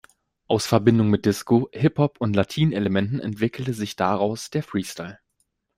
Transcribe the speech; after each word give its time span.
Aus 0.47 0.65
Verbindung 0.65 1.11
mit 1.11 1.27
Disco-, 1.27 1.69
Hiphop- 1.73 2.19
und 2.19 2.35
Latin-Elementen 2.35 3.19
entwickelte 3.19 3.75
sich 3.75 3.95
daraus 3.95 4.49
der 4.49 4.63
„Freestyle“. 4.63 5.19